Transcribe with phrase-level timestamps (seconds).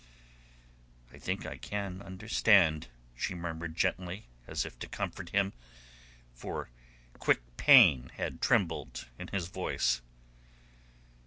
[1.13, 5.53] "I think I can understand," she murmured gently, as if to comfort him,
[6.33, 6.71] for
[7.19, 10.01] quick pain had trembled in his voice.